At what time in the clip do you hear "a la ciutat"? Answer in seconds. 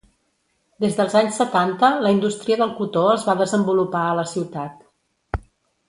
4.09-5.45